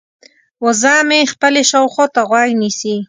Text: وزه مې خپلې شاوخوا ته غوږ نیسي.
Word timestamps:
وزه 0.65 0.93
مې 1.07 1.19
خپلې 1.33 1.61
شاوخوا 1.69 2.05
ته 2.13 2.21
غوږ 2.29 2.49
نیسي. 2.61 2.95